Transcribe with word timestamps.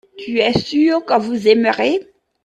tu 0.19 0.31
es 0.45 0.57
sûr 0.67 1.05
que 1.05 1.17
vous 1.25 1.47
aimerez. 1.47 1.95